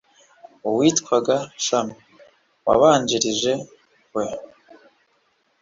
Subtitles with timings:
[0.77, 1.95] witwaga shami,
[2.67, 3.53] wabanjirije
[4.13, 4.23] we